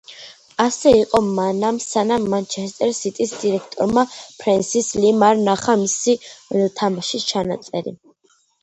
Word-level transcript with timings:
ასე 0.63 0.93
იყო 0.99 1.19
მანამ, 1.39 1.77
სანამ 1.83 2.25
„მანჩესტერ 2.35 2.95
სიტის“ 3.01 3.35
დირექტორმა, 3.43 4.07
ფრენსის 4.41 4.93
ლიმ 5.05 5.29
არ 5.31 5.41
ნახა 5.51 5.81
მისი 5.87 6.19
თამაშის 6.83 7.33
ჩანაწერი. 7.33 7.99